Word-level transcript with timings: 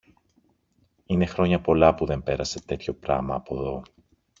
Είναι 1.05 1.25
χρόνια 1.25 1.61
πολλά 1.61 1.95
που 1.95 2.05
δεν 2.05 2.23
πέρασε 2.23 2.61
τέτοιο 2.65 2.93
πράμα 2.93 3.35
από 3.35 3.55
δω. 3.55 3.81